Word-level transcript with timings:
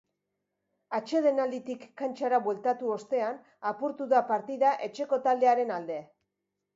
Atsedenalditik 0.99 1.83
kantxara 2.01 2.39
bueltatu 2.47 2.89
ostean 2.95 3.37
apurtu 3.73 4.07
da 4.15 4.23
partida 4.31 4.73
etxeko 4.89 5.21
taldearen 5.29 5.75
alde. 5.77 5.99